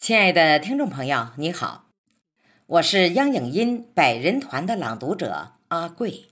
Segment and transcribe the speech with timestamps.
[0.00, 1.90] 亲爱的听众朋友，你好，
[2.64, 6.30] 我是央影音百人团的朗读者阿贵。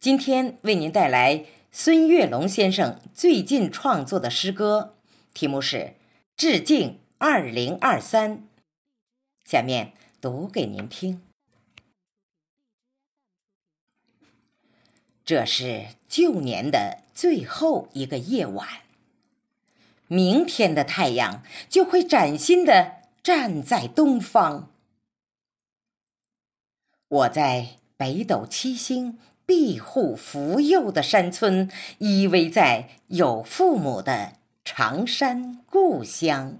[0.00, 4.96] 今天为您带来孙月龙先生最近创作的诗歌，
[5.34, 5.76] 题目是
[6.38, 8.38] 《致敬二零二三》。
[9.44, 11.20] 下面读给您听。
[15.22, 18.85] 这是旧年的最后一个夜晚。
[20.08, 24.70] 明天的太阳就会崭新的站在东方。
[27.08, 34.34] 我在北斗七星庇护福佑的山村，依偎在有父母的
[34.64, 36.58] 长山故乡。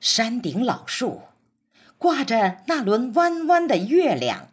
[0.00, 1.22] 山顶老树
[1.98, 4.48] 挂着那轮弯弯的月亮，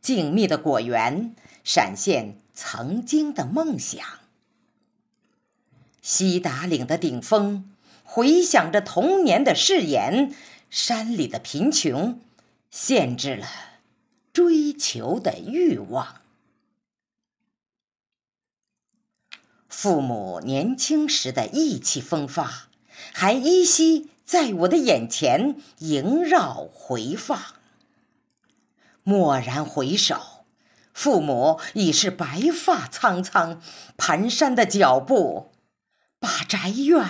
[0.00, 2.38] 静谧的果园闪现。
[2.60, 4.04] 曾经的梦想，
[6.02, 7.72] 西达岭的顶峰
[8.02, 10.34] 回响着童年的誓言。
[10.68, 12.20] 山里的贫穷
[12.68, 13.46] 限制了
[14.32, 16.20] 追求的欲望。
[19.68, 22.68] 父母年轻时的意气风发，
[23.12, 27.40] 还依稀在我的眼前萦绕回放。
[29.04, 30.37] 蓦然回首。
[30.98, 33.62] 父母已是白发苍苍，
[33.96, 35.52] 蹒跚的脚步
[36.18, 37.08] 把宅院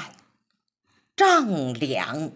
[1.16, 2.32] 丈量。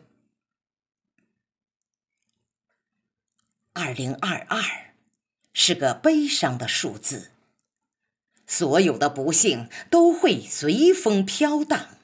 [3.74, 4.62] 二零二二
[5.52, 7.32] 是个悲伤的数字，
[8.46, 11.98] 所有的不幸都会随风飘荡。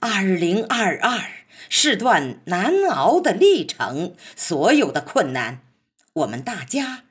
[0.00, 5.62] 二零二二是段难熬的历程，所有的困难，
[6.12, 7.05] 我们大家。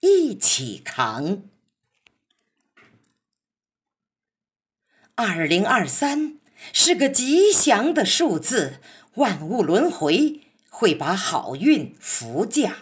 [0.00, 1.42] 一起扛。
[5.14, 6.38] 二零二三
[6.72, 8.80] 是个吉祥的数字，
[9.14, 12.74] 万物轮回会把好运福降。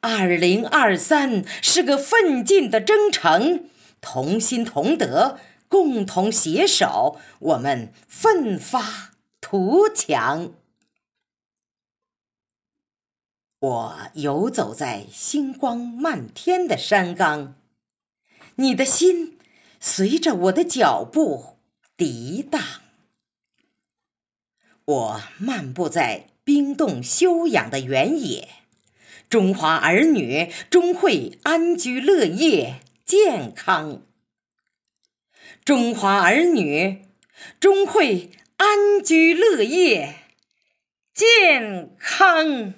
[0.00, 3.70] 二零二三是个奋进的征程，
[4.00, 10.52] 同心同德，共同携手，我们奋发图强。
[13.58, 17.54] 我游走在星光漫天的山岗，
[18.56, 19.38] 你的心
[19.80, 21.56] 随着我的脚步
[21.96, 22.60] 涤荡。
[24.84, 28.46] 我漫步在冰冻休养的原野，
[29.30, 34.02] 中华儿女终会安居乐业、健康。
[35.64, 37.06] 中华儿女
[37.58, 40.14] 终会安居乐业、
[41.14, 42.74] 健康。